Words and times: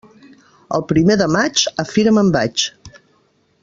El 0.77 0.85
primer 0.93 1.19
de 1.23 1.29
maig, 1.35 1.67
a 1.83 1.87
fira 1.93 2.17
me'n 2.19 2.35
vaig. 2.39 2.69